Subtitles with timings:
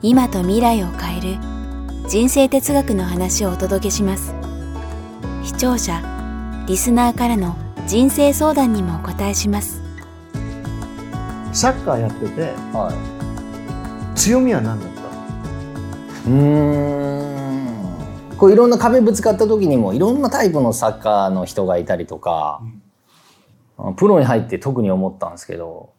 [0.00, 1.38] 今と未来を変える
[2.08, 4.32] 人生哲学の話をお届けします。
[5.42, 6.00] 視聴者
[6.68, 7.56] リスナーからの
[7.88, 9.82] 人生相談にもお答えします。
[11.52, 12.42] サッカーやってて
[12.72, 12.92] は
[14.14, 14.16] い。
[14.16, 16.30] 強みは何だった？
[16.30, 16.34] うー
[18.34, 18.36] ん。
[18.36, 22.62] こういろんな壁ぶつかった時にもいろんなタイプのサッカーの人がいたりとか、
[23.96, 25.90] プロに入って特に思ったんですけど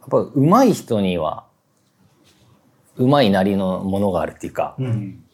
[0.00, 1.44] やっぱ上手い人には
[2.96, 5.24] 上手いなりのものがあるっていうか、うん。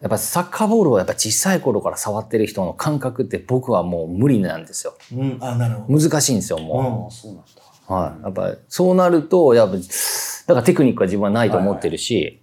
[0.00, 4.94] やっぱサッカーボールをやっぱ小さい頃から触ってる人の感覚って僕はもう無理なんですよ。
[5.12, 5.38] うん。
[5.40, 6.00] あなるほど。
[6.00, 7.08] 難しいんですよもう。
[7.08, 7.50] んそうなんだ。
[7.88, 7.92] う。
[7.92, 8.22] はい。
[8.24, 12.42] やっぱそうなるとやっぱだからテクニックは自分はないと思ってるし、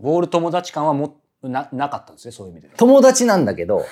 [0.00, 2.50] ボール友達感はもななかったんですね、そうい。
[2.50, 2.70] う意味で。
[2.76, 3.84] 友達なんだけど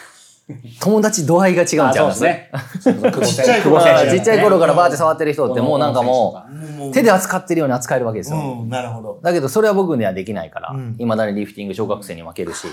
[0.81, 2.51] 友達度合いが違うんちゃいますね。
[2.81, 3.11] そうそう。
[3.11, 8.61] 久保選手ちっちゃい頃久保選手ちっちゃい頃からバーって触ってる人ってもうなんかももう手で扱ってるように扱えるわけですよ。
[8.63, 9.21] うんなるほど。
[9.23, 10.97] だけどそれは僕にはできないから、うん。
[10.99, 12.69] いまだにリフティング小学生に負けるし、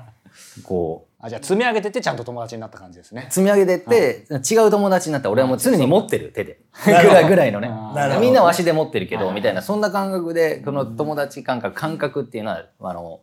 [0.64, 3.26] こう、あじゃあ積み上げてってちゃんと友達になった感じですね。
[3.28, 6.60] 積み上げてって、違う友達になったら俺はもう常に持ってる手で。
[6.86, 7.70] ぐらいぐらいのね。
[8.18, 9.34] みんなは足で持ってるけど、はい。
[9.34, 13.20] みたいな、そんな感覚で、この友達感覚、感覚っていうのは、あの、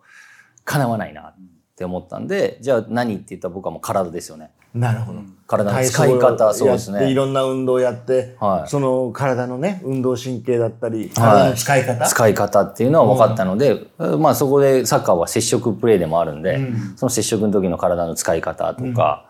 [0.65, 1.35] 叶わないなっ
[1.78, 4.50] て思ったんで、じゃあ何って言ったら僕はもう体ですよね。
[4.73, 5.20] なるほど。
[5.47, 7.16] 体の使い方、そうですやっていね。
[7.16, 8.70] ろんな運動をやって、はい。
[8.70, 11.09] その体のね運動神経だったりはい。
[11.14, 13.88] 体の使い方、使い方っていうのは分かったので、
[14.20, 16.98] まあそこでサッカーは接触プレーでもあるんで、うん。
[16.98, 19.25] その接触の時の体の使い方とか、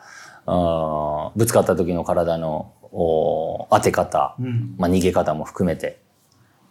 [0.46, 4.76] あーぶつかった時の体のお当て方、うん。
[4.78, 6.00] まあ、逃げ方も含めて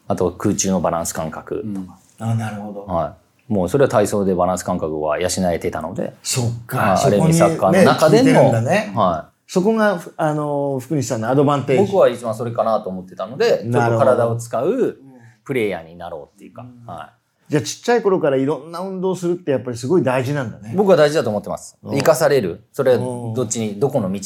[0.09, 8.93] あと空中のバランス感覚とか、あなるほど、はい、もうそれは体操でバランス感覚は養えてたので、そっはいかそある意味こにサッカーの中でも、ね。
[8.95, 11.93] はそこがあの福西さんのアドバンテい、ージ。
[11.93, 14.99] 僕は一番それかなと思ってたのでちょっと体を使う
[15.45, 17.17] プレイヤーになろうっていうか、はい。
[17.49, 20.73] じゃあちっちゃい頃からいろんな運動をするってやっぱりすごい大事なんだね。
[20.75, 21.79] 僕は大事だと思ってます。
[21.85, 22.65] 生かされる。
[22.73, 23.35] それはうん。
[23.35, 24.21] どっちに、どこの道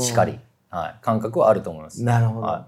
[0.00, 0.40] しかり、
[0.70, 2.02] はい、感覚はあると思います。
[2.02, 2.46] なるほど。
[2.46, 2.66] は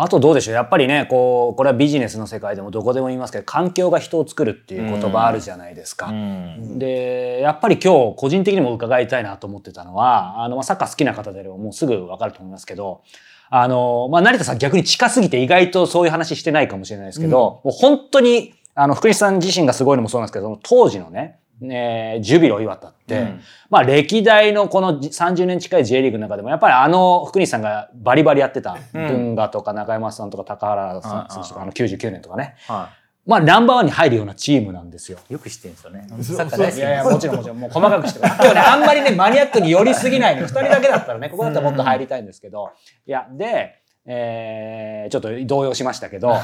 [0.00, 6.06] あとどうでしょうやっぱりねこうこれはビジネスの世界でもどこでも言いますけど環境が人を作るっていう言葉あるじゃないですか。
[6.06, 6.78] うん。
[6.78, 13.02] でやっぱり今日個人的にも伺いたいなと思ってたのはあのまあサッカー好きな方であればもうすぐ分かると思いますけど
[13.50, 32.90] あの、まあ、成田さん逆に近すぎて意外とそういう話してないかもしれないですけど、もう本当にあの福西さん自身がすごいのもそうなんですけどその当時のねねジュビロ磐田って、うんまあ歴代のこの30年近い J リーグの中でもやっぱりあの福西さんがバリバリやってた文雅とか中山さんとか高原さん選手とかあの99年とかねは
[33.28, 35.18] まあナンバーワンに入るようなチームなんですよ。
[35.28, 35.34] い。
[35.34, 36.06] よく知ってるんですよね。
[36.22, 40.46] サッカー大好きいやいや、もちろんもちろん、もう細かくして 今日ね、あんまりね、マニアックに寄りすぎないの。
[40.46, 42.70] 二人だけだったらね、 ここだったらもっと入りたいんですけど。
[43.06, 46.36] いや、で、えー、ちょっと動揺しましたけど、 い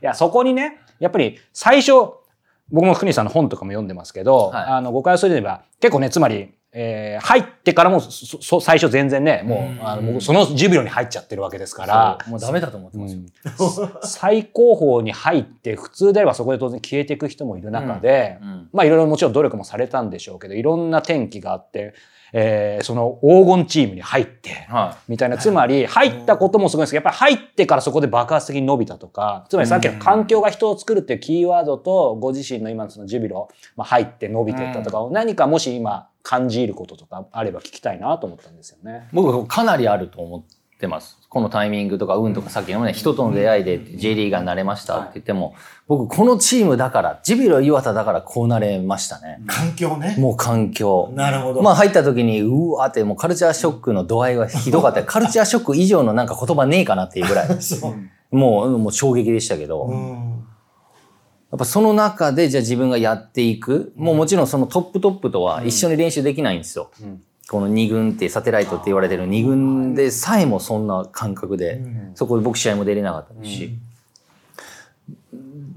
[0.00, 1.92] や、そこにね、やっぱり最初、
[2.70, 4.64] 僕も福西さんの本とかも読んでますけど、はい。
[4.64, 14.00] あの、誤解をそれば、結構ね、つまり、えー入ってからもそそ最初全然ね、もう、あの僕そのジュビロに入っちゃってるわけですから、もうダメだと思ってますよ。
[14.02, 18.48] 最高峰に入って普通であればそこで当然消えていく人もいる中で、うん。
[18.48, 18.68] うん。
[18.72, 21.94] まあいろいろもちろん努力もされたんでしょうけどいろんな転機があって、
[22.32, 25.38] えーその黄金チームに入ってはみたいな。
[25.38, 39.08] つまり入ったこともすごいんですけどやっぱり入ってからそこで爆発的に伸びたとかつまりさっきの環境が人を作るっていうキーワードとご自身の今のそのジュビロ、まあ、入って伸びていったとかを何かもし今感じることとかあれば聞きたいなと思ったんですよね。
[39.12, 39.16] い。
[39.16, 40.54] 僕かなりあると思って
[40.86, 41.18] ます。
[41.28, 45.54] このタイミングとか運とかさっきのね、人との出会いで J リーガーになれましたって言っても、
[45.88, 49.40] 僕このチームだから、ジビロ磐田だからこうなれましたね。
[49.46, 50.16] 環境ね。
[50.18, 51.10] もう環境。
[51.14, 51.62] なるほど。
[51.62, 55.04] まあ入った時に、うわーってもうカルチャーショックの度合いがひどかった。
[55.04, 57.56] カルチャーショック以上のなんか言葉ねえかなっていうぐらい。
[57.62, 57.94] そ
[58.32, 58.36] う。
[58.36, 59.84] もう、もう衝撃でしたけど。
[59.84, 60.44] うん。
[61.52, 63.92] やっぱその中でじゃあ自分がやっていく。
[63.96, 66.90] もうもちろんそのトップトップとは一緒に練習できないんですよ。
[67.48, 71.82] この2軍ってサテライトって言われてる2軍でさえもそんな感覚で、
[72.14, 73.78] そこで僕試合も出れなかったですし。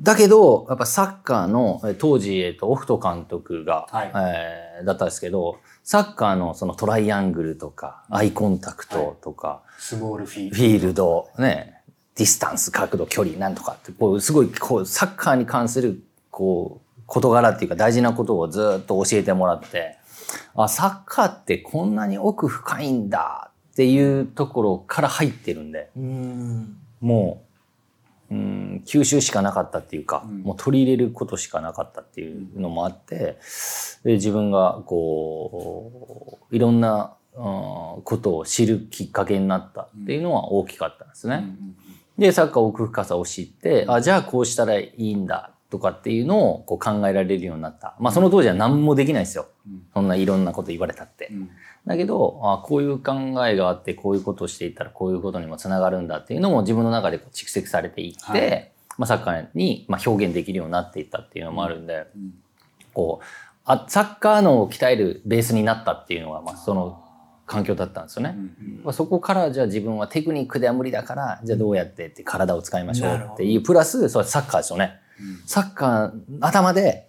[0.02, 4.12] だけど、やっぱサッカーの、え当時、えっと、オフト監督が、はい。
[4.16, 11.82] えーだったんですけど、サッカーのそのトライアングルとか、アイコンタクトとか、スモールフィーフィールド、ね、
[12.16, 19.98] ディスタンス、角度、距離、なんとかって、こう、すごい、こう、サッカーに関する、こう、事柄っていうか大事なことをずっと教えてもらって、
[20.56, 26.78] あ、サッカーってこんなに奥深いんだっていうところから入ってるんで、うん。
[27.02, 27.44] も
[28.32, 33.38] う、うん、吸収しかなかったっていうか、もう取り入れることしかなかったっていうのもあって、
[34.04, 41.44] で自分がこう、いろんな、うんことを知るきっかけになったっていうのは大きかったんですね。
[42.18, 47.95] で、サッカー奥深さを知って、あ、じゃあこうしたらいいんだとかっていうのをこう考えられるようになった。
[48.00, 49.48] まあその当時は何もできないですよ。
[49.94, 51.31] そんないろんなこと言われたって。
[51.86, 53.13] だけど、あこういう考
[53.45, 62.07] えがあって、こういうことをしていったらこういうことにもつながるんだっていうのも自分の中でこう蓄積されていって、はいまあサッカーにまあ表現できるようになっていったっていうのもあるんで、
[62.94, 63.25] こう
[63.66, 67.04] あ、サッカーのを鍛えるベースになったっていうのが、まあその
[67.48, 68.36] 環境だったんですよね。
[68.83, 75.00] まあそこからじゃあ自分はテクニックでは無理だから、じゃあどうやってって体を使いましょうっていう、プラス、それサッカーですよね。
[75.46, 77.08] サッカー、頭で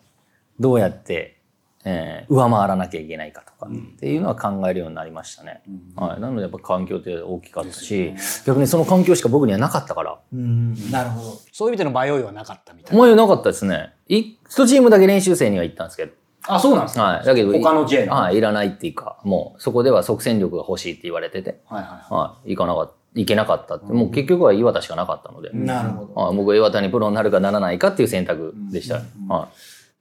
[0.59, 1.41] どうやって、
[1.85, 5.63] えー上回らなきゃいけないかとかっていうのは考えるようになりましたね。
[5.95, 6.21] はい。
[6.21, 8.13] なのでやっぱ環境って大きかったし、
[8.45, 10.91] 逆にその環境しか僕にはなかったから、うん。
[10.91, 11.41] なるほど。
[11.53, 12.99] そういう意味での迷いはなかったみたいな。
[12.99, 13.95] 思いはなかったですね。
[14.09, 16.13] 一チームだけ練習生には行ったんですけど、
[16.49, 17.25] あ、そうなんですかはい。
[17.25, 22.15] だけど、他の J のはい、いらないっていうか、もうそこでは即戦力が欲しいって言われてて、はいはい。
[22.15, 26.15] はい、行かなかった、行けなかったって、もう結局は岩田しかなかったので、なるほど。
[26.15, 29.03] はい、僕は岩田にプロになるかならないかっていう選択でした。
[29.29, 29.49] は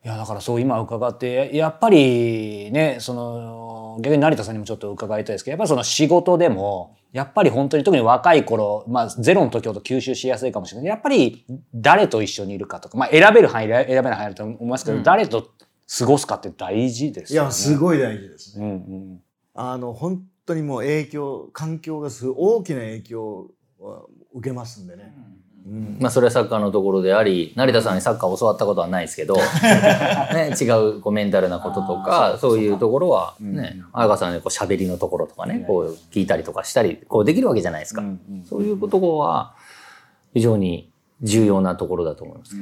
[0.04, 0.08] い。
[0.08, 10.90] やだからそう今伺ってやっぱりねその逆に成田さんにもちょっと伺いたいですけどやっぱりその仕事でもやっぱり本当に特に若い頃まあゼロの時ほど吸収しやすいかもしれない。
[10.90, 15.50] やっぱり誰と一緒にいるかとかまあ選べる範囲選べない範囲あると思いますけど、誰と
[15.98, 17.46] 過ごすかって大事ですよね。
[17.46, 18.66] いや、すごい大事ですね。
[18.66, 19.22] うんうん。
[19.54, 23.24] あの、本当にもう影響、環境がすごい大きな影響
[23.80, 25.14] を受けますんでね。
[25.66, 25.98] うん。
[26.00, 29.36] まあそれはサッカーのところであり、成田さんにサッカーを教わったことはないですけど、
[30.34, 30.66] ね、違
[30.98, 38.04] うこうメンタルなこととか、そういうところはね、彩香さんのこう喋りのところとかね、こう聞いたりとかしたり、こうできるわけじゃないですか。
[38.48, 39.56] そういうところは
[40.34, 42.56] 非常に重要なところだと思います。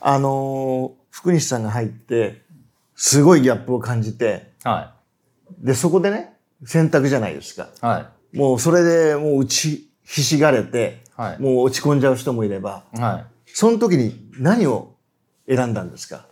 [0.00, 2.42] あのー福西さんが入って、
[2.94, 4.92] すごいギャップを感じて、は
[5.58, 7.68] で、そこでね、選択じゃないですか。
[7.82, 7.86] い。
[7.86, 13.00] はもうそれでもう打ちひしがれて、はいもう落ち込んじゃう人もいれば、い。
[13.00, 13.24] はい。
[13.46, 14.94] その時に何を
[15.48, 16.26] 選んだんですか？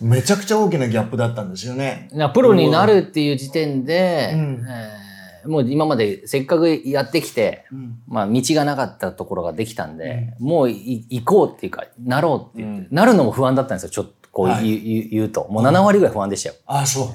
[0.00, 2.08] めちゃくちゃ大きなギャップだったんですよね。
[2.12, 5.04] なプロになるっていう時点で、うんえー
[5.44, 15.46] もう今までせっかくやってきて、んまあ道がなかったところができたんで、もうい行こうっていうか、なろうって言って、なるのも不安だったんですよ、ちょっとこう言う,、はい言うと。
[15.48, 16.54] もう7割ぐらい不安でしたよ。
[16.66, 17.08] ああ、そう。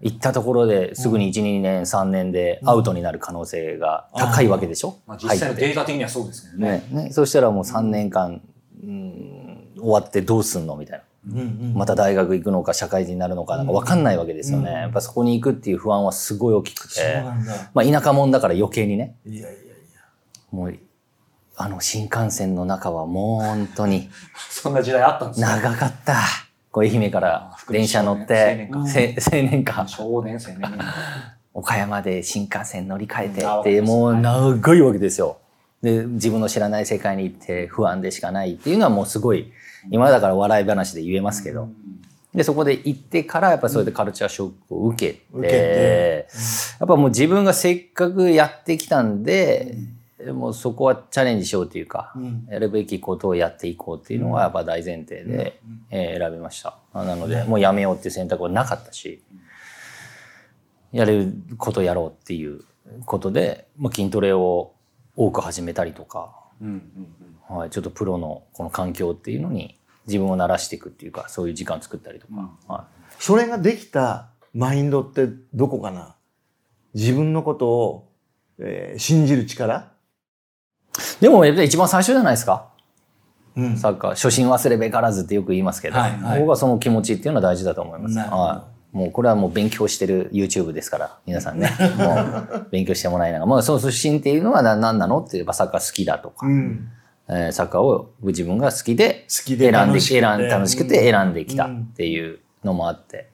[0.00, 6.84] 行ったところですぐに1、2年、3年でアウトになる可能性が高いわけでしょ、まあ、実際のデータ的にはそうですけどね。
[6.92, 7.10] ねね。
[7.10, 8.42] そしたらもう3年間、
[8.82, 9.24] うん
[9.76, 11.34] 終わってどうすんのみたいな。
[11.34, 11.74] うんうん。
[11.74, 14.72] また大学行くのか社会人になるのかなんか分かんないわけですよね。
[14.72, 16.94] やっぱそこに行くっていう不安はすごい大きくて。
[16.94, 17.70] そうなんだ。
[17.74, 19.16] まあ田舎者だから余計にね。
[19.26, 19.60] いやいやいや。
[20.50, 20.74] もう、
[21.56, 24.08] あの新幹線の中はもう本当に
[24.50, 25.46] そんな時代あったんですね。
[25.46, 26.14] 長かった。
[26.74, 28.82] こう愛媛から電車乗って、青
[29.30, 30.66] 年か、少年生ね。
[31.54, 35.38] 岡山で新幹線乗り換えてって、もう長いわけですよ。
[35.80, 39.52] で、自分の知らない世界に行って不安でしかないっていうのはもうすごい、
[39.88, 41.68] 今だから笑い話で言えますけど、
[42.34, 46.26] で、そこで行ってから、やっぱそれでカルチャーショックを受けて、受けて。
[46.80, 49.76] やっぱもう自分がせっかくやってきたんで、
[50.32, 52.46] もうそこはチャレンジしようというか、ん。
[52.48, 56.78] やるべきことをやっていこうっていうのがやっぱ大前提で、えー選びました。
[56.92, 59.22] なので、もうやめようっていう選択はなかったし、
[60.92, 62.60] やれることやろうっていう
[63.04, 64.72] ことで、まあ、筋トレを
[65.16, 66.34] 多く始めたりとか、
[67.48, 72.50] はい、ちょっとプロのこの環境っていうのに自分を慣らしていくっていうか、そういう時間作ったりとか。
[72.68, 72.86] は
[73.18, 76.14] それができたマインドってどこかな？
[76.94, 78.12] 自分のことを、
[78.58, 79.78] えー信じる力？
[79.78, 79.84] い、
[81.20, 82.68] でもやっぱり一番最初じゃないですか。
[83.56, 88.18] うんサッカー、初心忘れべからずってよく言いますけど、はいはい僕はその気持ちっていうのは大事だと思います。
[88.18, 88.96] はい。
[88.96, 92.14] もうこれはもう勉強してる YouTube ですから、皆さんね、 も
[92.58, 96.88] う勉強してもらいながら、まあその初心っていうのはな何なのって言えばサッカー好きだとか、うん。
[97.28, 103.30] えーサッカーを自分が好きで、好きで選んで選ん楽しくて選んできたっていうのもあって。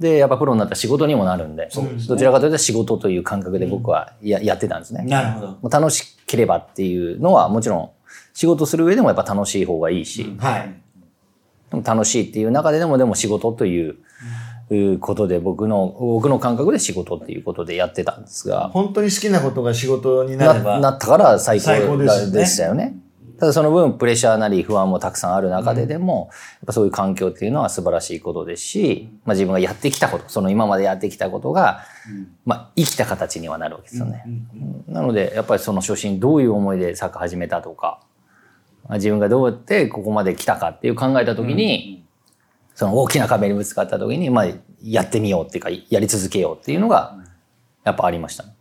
[0.00, 1.68] で、やっぱプロになったら仕事にもなるんで、
[2.08, 5.04] どちらかというと仕事という感覚で僕はや,、やってたんですね。
[5.04, 5.68] なるほど。
[5.68, 7.90] 楽しければっていうのはもちろん
[8.32, 10.74] 仕事する上でもやっぱ楽しい方がいいし、はい。
[11.70, 13.96] でも楽しいっていう中ででもでも仕事という、
[14.70, 20.74] いうことで僕の、僕の感覚で仕事っていうことでやってたんですが、本当に好きなことが仕事になれば。
[20.74, 22.96] ななったから最高最高ですよねでしたよね。
[23.38, 31.80] ただその分プレッシャーなり不安もたくさんある中ででも、やっぱそういう環境っていうのは素晴らしいことですし、まあ自分がやってきたこと、その今までやってきたことが、
[32.44, 34.24] まあ生きた形にはなるわけですよね。
[34.88, 38.00] なのでやっぱりその初心どういう思いでサッカー始めたとか、
[38.88, 42.04] まあ自分がどうやってここまで来たかっていう考えた時に、
[42.74, 44.46] その大きな壁にぶつかった時に、まあ
[44.82, 47.16] やってみようっていうか、やり続けようっていうのが、
[47.84, 48.54] やっぱありましたね。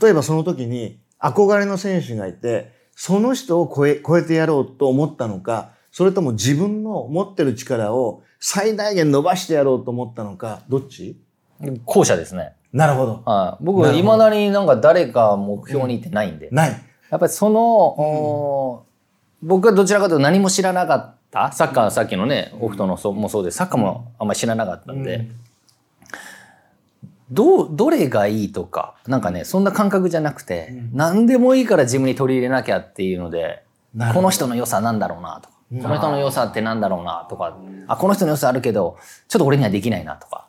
[0.00, 11.16] 例えばその時に憧れの選手がいて、その人を超え、超えてやろうと思ったのか、それとも自分の持ってる力を最大限伸ばしてやろうと思ったのか、どっち？
[11.86, 12.52] 後者ですね。
[12.74, 13.22] なるほど。
[13.24, 13.64] はい。
[13.64, 16.50] 僕、いまだになんか誰か目標にってないんで。
[16.52, 16.70] ない。
[17.08, 18.84] やっぱりその、お
[19.42, 21.52] 僕はどちらかというと何も知らなかった。
[21.52, 23.56] サッカー、さっきのね、オフトのそうもそうです。
[23.56, 25.30] サッカーもあんまり知らなかったんで、
[27.30, 33.62] どう、どれがいいとか、なんかね、そんな感覚じゃなくて、何でもいいから自分に取り入れなきゃっていうので、
[34.14, 37.56] この人の良さなんだろうなとか、この人の良さってなんだろうなとか、
[37.86, 38.96] あ、この人の良さあるけど、
[39.28, 40.48] ちょっと俺にはできないなとか、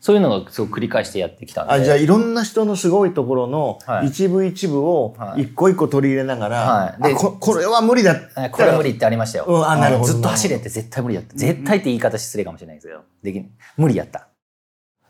[0.00, 1.74] そういうのがすごく繰り返してやってきたんで。
[1.74, 8.16] あ、じゃあいろんな人のすごいところのはい一部一部をはい一個一個取り入れながら、はいであこ、これは無理だ
[8.50, 9.44] これ無理ってありましたよ。
[9.46, 11.36] うんあなるほどずっと走れって絶対無理だった。
[11.36, 14.26] 絶対って言い方失礼かもしれないですけど、できん無理やった。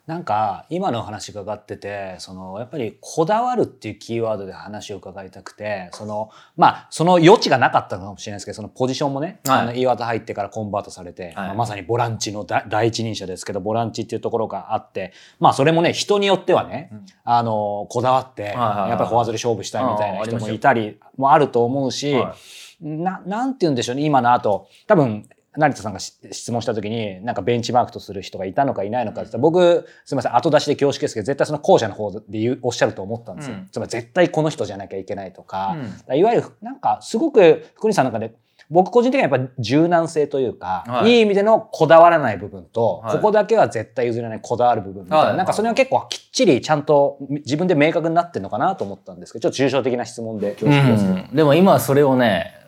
[0.07, 9.61] なんか今のお話伺っててそのやっぱりこだわるっていうキーワードで話を伺いたくてそのまあその余地がなかったのかもしれないですけどそのポジションもね、はい。
[9.61, 16.91] あの岩田入ってからコンバートされて、まあまさにボランチのだ第一人者ですけどボランチっていうところがあってまあそれもね人によってはね、
[17.25, 22.35] あのこだわって、はいはいやっぱりフォアゾで勝負したいみたいな人もいたりもあると思うし、は
[22.83, 33.57] な、なんて言うんでしょうね、今の後、多分、成田さんがし質問した時に、なんかベンチマークとする人がいたのかいないのかって言ったら、僕、すみません、後出しで恐縮ですけど、絶対その後者の方でおっしゃると思ったんですよ。
[33.57, 33.69] うん。
[33.71, 35.77] つまり絶対この人じゃなきゃいけないとか、
[36.09, 36.17] うん。
[36.17, 38.35] いわゆる、なんか、すごく、福西さんの中で、
[38.71, 41.11] 僕個人的にはやっぱ柔軟性というか、はい。
[41.11, 43.17] い、い意味でのこだわらない部分と、はい。
[43.17, 45.37] ここだけは絶対譲れないこだわる部分みたいな、はい。
[45.37, 51.17] なんかそれは結構きっちりちゃんと自分で明確になってるのかなと思ったんですけど、ちょっと抽象的な質問で恐縮ですけど。
[51.17, 51.37] うん。
[51.37, 52.62] でも今はそれをね、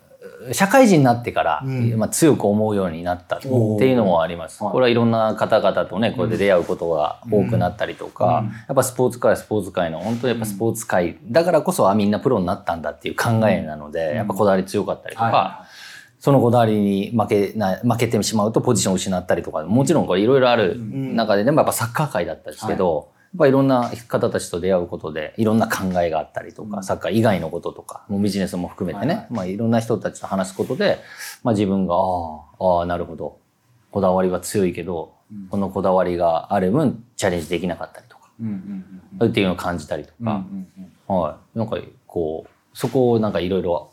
[0.51, 1.97] 社会人になってから、うん。
[1.97, 4.59] まあ、強く思うようになったっていうのもあります。
[4.59, 15.65] これはいろんな方々とね、これで出会うことが多くなったりとか、やっぱスポーツ界はスポーツ界の、本当にやっぱスポーツ界だからこそ、あ、みんなプロになったんだっていう考えなので、やっぱこだわり強かったりとか、は
[16.19, 30.99] そのこだわりに負けな負けてしまうとポジションを失ったりとか、もちろんこれいろいろある中で、でもやっぱサッカー界だったんですけど、ぱいろんな方たちと出会うことで、いろんな考えがあったりとか、サッカー以外のこととか、もうビジネスも含めてね、まあいろんな人たちと話すことで、
[31.43, 33.37] まあ自分が、ああ、なるほど。
[33.91, 35.13] こだわりは強いけど、
[35.49, 38.29] このこだわりがある分、チャレンジできなかったりとか、
[39.25, 40.43] っていうのを感じたりとか、
[41.07, 41.57] はい。
[41.57, 41.77] なんか
[42.07, 43.91] こう、そこをなんかいろいろ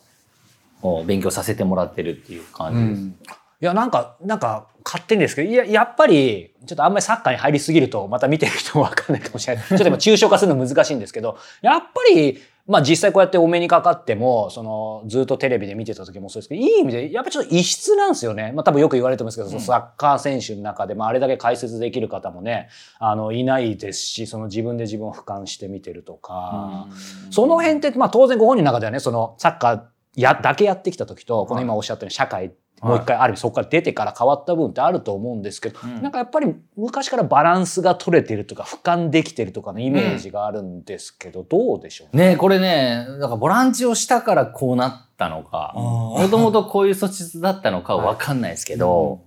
[0.82, 3.41] お勉強させてもらってるっていう感じです。
[3.62, 9.64] いや、なんか、なんか、勝手にですけど、いや、やっぱり、ちょっとあんまりサッカーに入りすぎると、また見てる人もわかんないかもしれない。
[9.70, 18.52] ちょっと今、抽象化するの難しいんですけど、やっぱり、まあ実際こうやってお目にかかっても、その、ずっとテレビで見てた時もそうですけど、いい意味で、やっぱちょっと異質なんですよね。
[18.52, 26.88] まあ多分よく言われてますけど、そのサッカー選手の中で、まああれだけ解説できる方もね、あの、いないですし、その自分で自分を俯瞰して見てるとか、
[27.30, 29.80] その辺って、まあ当然ご本人の中ではね、そのサッカー
[30.20, 32.52] や、だけやってきた時と、この今おっしゃったように社会、
[32.82, 36.02] もう一回ある意味そこから出てから変わった部分ってあると思うんですけど、ん。
[36.02, 42.36] なんかやっぱり昔からバランスが取れてるとか俯瞰できてるとかのイメージがあるんですけど、どうでしょうね？
[42.36, 49.20] これね、だからボランチをしたからこうなったのか、もともとこういう素質だったのかはわかんないですけど、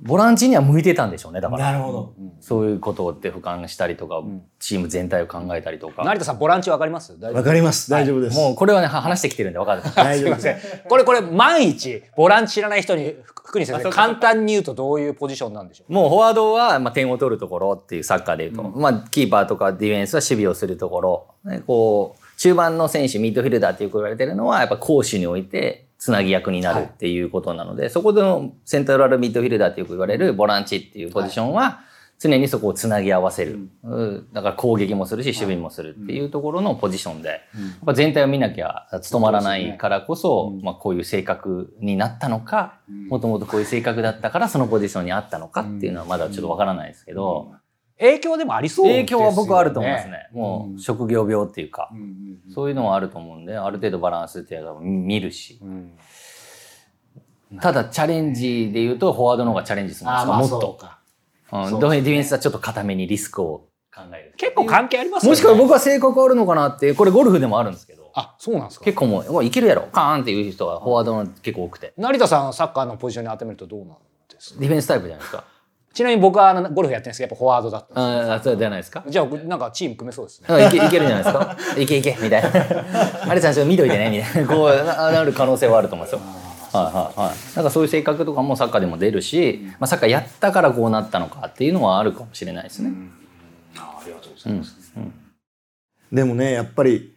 [0.00, 1.72] ボランチには向いてたんでしょうね、だから。
[1.72, 2.12] なるほど。
[2.40, 4.22] そういうことって俯瞰したりとか、
[4.60, 6.04] チーム全体を考えたりとか。
[6.04, 7.18] 成田さんボランチわかります？
[7.18, 7.90] 大丈夫わかります。
[7.90, 8.36] 大丈夫です。
[8.36, 9.82] もうこれはね、は話してきてるんでわかる。
[9.96, 10.82] 大丈夫です。
[10.88, 15.92] これこれ万一ボランチ知らない人に福西先生簡単に言うとどういうポジションなんでしょう？
[15.92, 31.80] もうフォワードは、まあ、点を取るところっていうサッカーで言うと、まあ、キーパーとかディフェンスは守備をするところ、ねこう、中盤の選手、ミッドフィルダーってよく言われてるのは、やっぱ攻守において、つなぎ役になるっていうことなので、そこでのセントラルミッドフィルダーってよく言われるボランチっていうポジションは、
[32.20, 33.68] 常にそこをつなぎ合わせる。
[33.84, 34.28] うん。
[34.32, 37.40] だから攻撃もするし、守備もするっていうところのポジションで、やっ
[37.86, 47.52] ぱ全体を見なきゃ務まらないからこそ、まあこういう性格になったのか、もともとこういう性格だったからそのポジションにあったのかっていうのはまだちょっとわからないですけど、
[47.98, 50.28] 影響でもありそうですよね影響は僕はあると思いますね。
[50.32, 51.90] もう職業病っていうか、
[52.54, 55.60] そういうのはあると思うんで、ある程度バランスっていうのは見るし。
[57.60, 60.74] ただチャレンジで言うと、フォワードの方がチャレンジするんですか、もっと。
[60.74, 60.98] か
[61.50, 64.34] うん、ディフェンスはちょっと固めにリスクを考える。
[64.36, 65.30] 結構関係ありますよね。
[65.32, 68.84] もしくは僕は性格あるのかなって、これゴルフでもあるんですけど、あ、そうなんですか。
[68.84, 73.88] 結構もう、もういけるやろ、カーンっていう人はフォワードの結構多くて、成田さんはサッカーのポジションに当てめるとどうなん
[74.28, 74.60] ですか？
[74.60, 75.44] ディフェンスタイプじゃないですか。
[75.94, 79.04] ちなみに僕はあのゴルフやってるんですけど、やっぱフォワードだったんですああ、そうじゃないですか？
[79.08, 80.46] じゃあ、なんかチーム組めそうですね。
[80.48, 81.56] あいけいけるんじゃないですか？
[81.80, 82.50] いけいけみたいな。
[83.30, 84.48] あれちゃんちょっと見といてねみたいな。
[84.54, 86.20] こうななる可能性はあると思うんですよ。
[86.72, 87.56] はいはいはい。
[87.56, 92.92] なんかそういう性格とかもサッカーでも出るし、まあサッカーやったからこうなったのかっていうのはあるかもしれないですね。
[93.78, 94.76] あありがとうございます。
[96.12, 97.14] でもね、やっぱり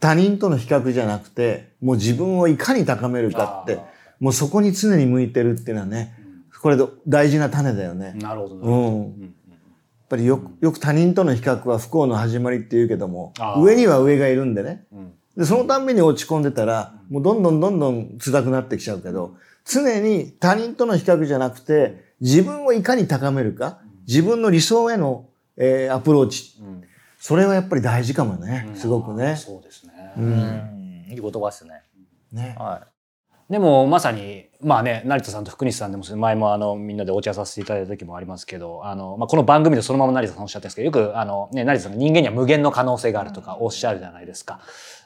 [0.00, 3.78] 他人との比較じゃなくて、もう自分をいかに高めるかって
[4.20, 6.14] もうそこに常に向いてるっていうのはね、
[6.68, 8.12] これで大事な種だよね。
[8.16, 8.56] なるほど。
[8.56, 9.20] なるうん。
[9.22, 9.30] やっ
[10.10, 14.84] ぱりよく、よく他人との比較は不幸の始まりって言うけども上には上がいるんでね。
[14.92, 26.58] うんで、そのたんびに落ち込んでたら、もうどんどんどんどん辛くなってきちゃうけど、常に他人との比較じゃなくて、自分をいかに高めるか、自分の理想への、えーアプローチ。
[26.60, 26.82] うん
[27.20, 28.68] それはやっぱり大事かもね。
[28.76, 29.34] すごくね。
[29.34, 29.92] そうですね。
[30.16, 30.20] う。
[30.20, 31.06] うんん。
[31.08, 31.82] いい言葉ですね。
[32.30, 32.54] ね。
[32.56, 32.86] は
[33.50, 44.60] でもまさにまあね成田さんと福西さんでも前もあのみんなでお茶させていただいた時もありますけどあの、まあ、この番組でそのまま成田さんおっしゃってるんですけどよくあの、ね、成田さんが人間には無限の可能性があるとかおっしゃるじゃないですか。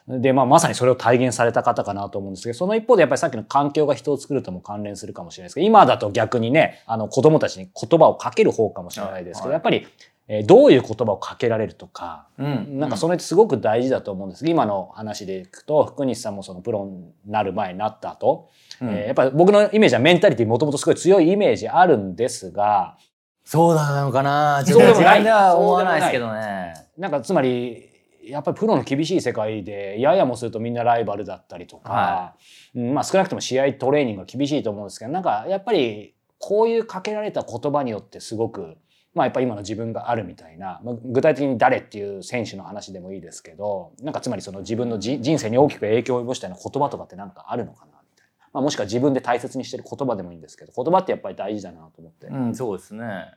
[0.07, 9.53] で、まあ、まさにそれを体現された方かなと思うんですけどその一方でやっぱりさっきの環境が人を作るとも関連するかもしれないですけど今だと逆にねあの子供たちに言葉をかける方かもしれないですけど、はい。
[9.53, 9.87] やっぱり、
[10.27, 12.43] えーどういう言葉をかけられるとか、い。
[12.43, 18.49] うんなんかそれってすごく大事だと思うんです今の話でいくと福西さんもそのプロになる前になった後、
[18.81, 22.97] うんえーやっぱり僕のイメージはメンタリティもともとすごい強いイメージあるんですが
[23.43, 26.73] そうなのかなそうでもない自分では思わないですけどね。
[26.97, 27.89] なんかつまり
[28.23, 32.35] やっぱりプロの厳しい世界でややもするとみんなライバルだったりとか、は
[32.75, 38.77] うんまあ少なくとも試合トレーニングが厳しいと思うんですけどなんかやっぱりこういうかけられた言葉によってすごく。
[39.13, 53.33] まあやっぱり今の自分があるみたいな、まあ、具体的に誰っていう選手の話でもいいですけどなんかつまりその自分のじ人生に大きく影響を及ぼしたような言葉とかってなんかあるのかなみたいな、まあ、もしくは自分で大切にしてる言葉でもいいんですけど言葉ってやっぱり大事だなと思って、うん、そうですね。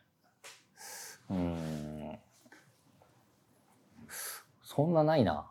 [1.30, 2.18] うん。
[4.62, 5.46] そんなないな。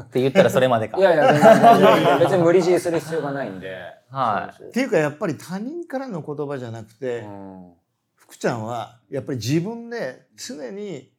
[0.00, 0.96] って言ったらそれまでか。
[1.00, 3.76] いやいや別に無理強いする必要がないんで
[4.10, 7.81] はいっていうかやっぱり他人からの言葉じゃなくて、そう
[8.32, 11.12] 福ちゃんはやっぱり自分で常に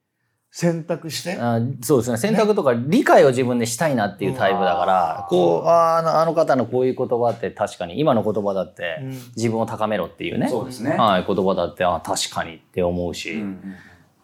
[0.49, 2.17] 選択して、あそうですね。
[2.17, 9.09] 選択とか理解を自分でしたいなっていうタイプだから、こうあーあの方のこういう言葉って確かに今の言葉だって、うん。
[9.35, 10.49] 自分を高めろっていうね。
[10.49, 10.91] そうですね。
[10.97, 13.75] はい、言葉だってあ確かにって思うし、うん。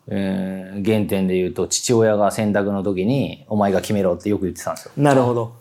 [0.07, 4.91] えー原点で言うと父親が選択の時に「お前が決めろ」ってよく言ってたんですよ。
[4.97, 5.58] なるほどど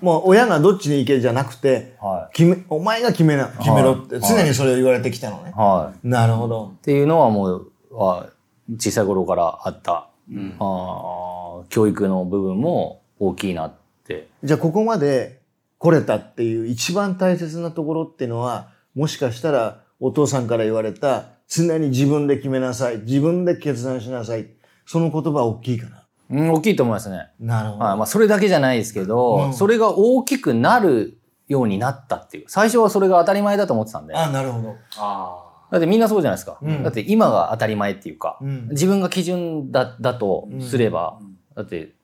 [0.00, 6.72] もう親がどっちに行けじゃなくて、は決めお前が決めな決めろって常にそれを言われてきたのね、はい、なるほど。
[6.76, 8.30] っていうのはもうは
[8.78, 13.74] 小さい頃からあった、あー教育の部分も大きいなっ
[14.06, 14.28] て。
[14.44, 15.40] じゃあここまで
[15.78, 24.46] 来れたっていう一番大切なところっていうのはもしかしたらお父さんから言われた常に自分で決めなさい自分で決断しなさい。
[24.86, 27.28] その言葉は大きいかなうん、大きいと思いますね。
[27.38, 32.44] なるほど、はいまあ、それだけじゃないですけど、うんそれが大きくなるようになったっていう。
[32.48, 34.14] 最初はそれが当たり前だと思ってたんで。
[34.14, 36.58] だあなるほどあってみんなそうじゃないですか。
[36.60, 41.18] うんだって今が当たり前っていうか、うん自分が基準だだとすれば、
[41.54, 41.94] だって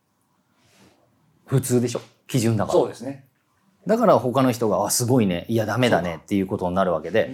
[1.47, 2.79] 普通でしょ基準だあから。
[2.79, 3.27] そうですね
[3.87, 7.33] だから他の人が、あ、すごいね、いや、ダメだねっていうことになるわけで、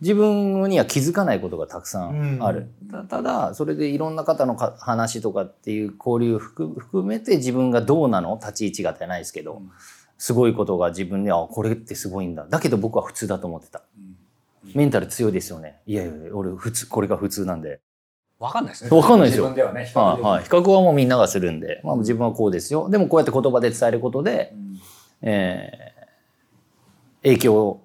[0.00, 2.70] 自分には気づかないことがたくさんある。
[2.90, 8.38] たただ、それでいろんな方のか話とかっていう交流含含めて自分がどうなの？
[8.40, 9.60] 立ち位置がじゃないですけど、
[10.16, 12.46] すごいことが自分で、あ、これってすごいんだ。
[12.48, 13.82] だけど僕は普通だと思ってた。
[14.74, 15.80] メンタル強いですよね。
[15.86, 17.80] いやいや、俺普通、これが普通なんで。
[18.38, 20.44] わかんないですねわかんないですよ自分ではね比較ではい、はい。
[20.44, 22.88] 比較はもうみんながするんで、まあ自分はこうですよ。
[22.88, 24.54] でもこうやって言葉で伝えることで、
[25.20, 25.89] えー
[27.22, 27.80] 影響を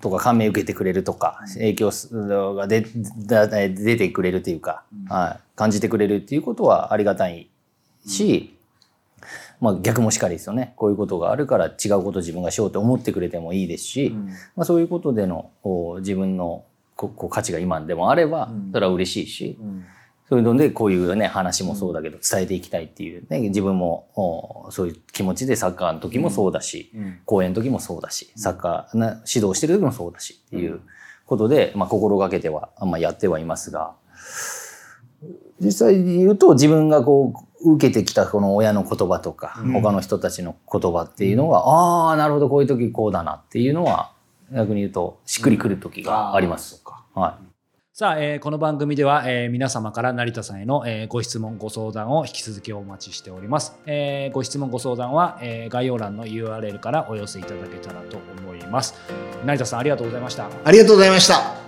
[0.00, 7.48] とか感銘受けてくれるとか、影響すが出てくれるというか、はい、感じてくれるっていうことはありがたい
[8.06, 8.56] し、
[9.60, 10.74] まあ逆もしかりですよね。
[10.76, 14.14] こういうことがあるから違うことを自分がしようと思ってくれてもいいですし、
[14.56, 16.64] まあそういうことでのお自分の
[16.96, 19.58] こ価値が今でもあれば、それは嬉しいし、
[20.28, 26.90] そういうので、こういうね、話もそうだけど、伝えていきたいっていうね、自分も、おそういう気持ちでサッカーの時もそうだし、
[27.24, 30.80] 講演の時もそうだし、サッカーな指導してる時もそうだしっていう
[31.26, 33.94] ことで、まあ、心がけては、まあ、やってはいますが、
[35.60, 44.12] 実際言うと自分がこう、受けてきたこの親の言葉とか、他の人たちの言葉っていうのが、ああ、なるほど、こういう時こうだなっていうのは、
[44.52, 46.82] 逆に言うと、しっくりくる時があります。
[47.14, 47.45] はい。
[47.98, 53.74] さあ、えーこの番組では、えー皆様から成田さんへの、えーご質問、ご相談を引き続きお待ちしております。
[53.86, 58.96] えーご質問、ご相談は、えー概要欄の URL からお寄せいただけたらと思います。
[59.46, 60.50] 成田さん、ありがとうございました。
[60.62, 61.65] ありがとうございました。